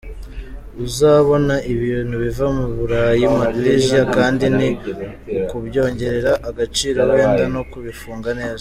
[0.85, 4.69] Uzabona ibintu biva mu Burayi, Malaysia, kandi ni
[5.39, 8.49] ukubyongerera agaciro wenda no kubifunga neza.